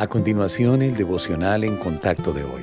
[0.00, 2.62] A continuación, el devocional en contacto de hoy.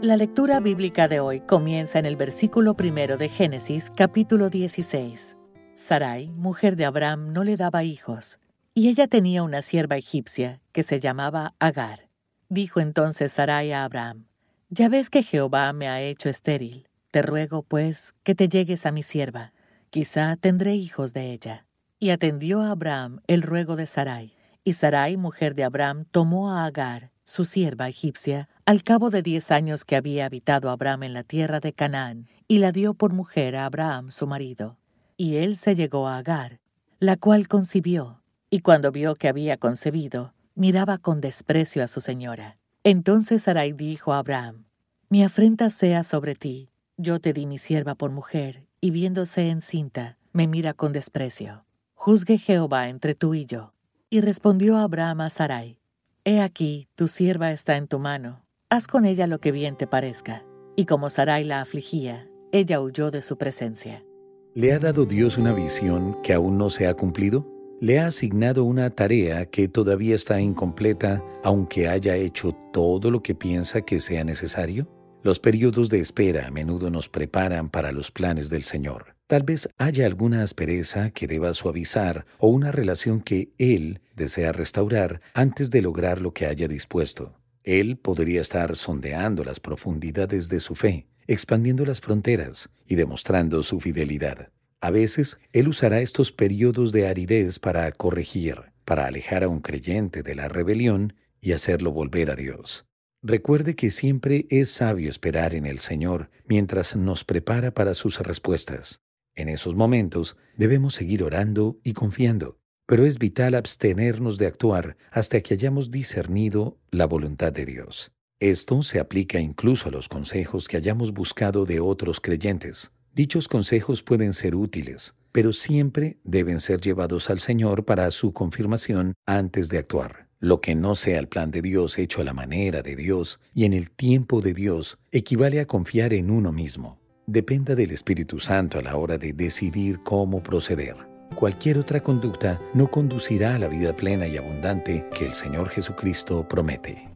[0.00, 5.36] La lectura bíblica de hoy comienza en el versículo primero de Génesis, capítulo 16.
[5.74, 8.40] Sarai, mujer de Abraham, no le daba hijos,
[8.72, 12.08] y ella tenía una sierva egipcia que se llamaba Agar.
[12.48, 14.24] Dijo entonces Sarai a Abraham,
[14.70, 18.92] Ya ves que Jehová me ha hecho estéril, te ruego, pues, que te llegues a
[18.92, 19.52] mi sierva,
[19.90, 21.66] quizá tendré hijos de ella.
[21.98, 24.39] Y atendió a Abraham el ruego de Sarai.
[24.62, 29.50] Y Sarai, mujer de Abraham, tomó a Agar, su sierva egipcia, al cabo de diez
[29.50, 33.56] años que había habitado Abraham en la tierra de Canaán, y la dio por mujer
[33.56, 34.78] a Abraham su marido.
[35.16, 36.60] Y él se llegó a Agar,
[36.98, 42.58] la cual concibió, y cuando vio que había concebido, miraba con desprecio a su señora.
[42.84, 44.66] Entonces Sarai dijo a Abraham,
[45.08, 50.18] Mi afrenta sea sobre ti, yo te di mi sierva por mujer, y viéndose encinta,
[50.32, 51.64] me mira con desprecio.
[51.94, 53.72] Juzgue Jehová entre tú y yo.
[54.12, 55.78] Y respondió Abraham a Sarai,
[56.24, 59.86] He aquí, tu sierva está en tu mano, haz con ella lo que bien te
[59.86, 60.44] parezca.
[60.74, 64.04] Y como Sarai la afligía, ella huyó de su presencia.
[64.52, 67.46] ¿Le ha dado Dios una visión que aún no se ha cumplido?
[67.80, 73.36] ¿Le ha asignado una tarea que todavía está incompleta, aunque haya hecho todo lo que
[73.36, 74.88] piensa que sea necesario?
[75.22, 79.19] Los periodos de espera a menudo nos preparan para los planes del Señor.
[79.30, 85.20] Tal vez haya alguna aspereza que deba suavizar o una relación que Él desea restaurar
[85.34, 87.38] antes de lograr lo que haya dispuesto.
[87.62, 93.78] Él podría estar sondeando las profundidades de su fe, expandiendo las fronteras y demostrando su
[93.78, 94.48] fidelidad.
[94.80, 100.24] A veces, Él usará estos periodos de aridez para corregir, para alejar a un creyente
[100.24, 102.84] de la rebelión y hacerlo volver a Dios.
[103.22, 109.00] Recuerde que siempre es sabio esperar en el Señor mientras nos prepara para sus respuestas.
[109.40, 115.40] En esos momentos debemos seguir orando y confiando, pero es vital abstenernos de actuar hasta
[115.40, 118.12] que hayamos discernido la voluntad de Dios.
[118.38, 122.92] Esto se aplica incluso a los consejos que hayamos buscado de otros creyentes.
[123.14, 129.14] Dichos consejos pueden ser útiles, pero siempre deben ser llevados al Señor para su confirmación
[129.24, 130.28] antes de actuar.
[130.38, 133.64] Lo que no sea el plan de Dios hecho a la manera de Dios y
[133.64, 136.99] en el tiempo de Dios equivale a confiar en uno mismo
[137.30, 140.96] dependa del Espíritu Santo a la hora de decidir cómo proceder.
[141.36, 146.48] Cualquier otra conducta no conducirá a la vida plena y abundante que el Señor Jesucristo
[146.48, 147.09] promete.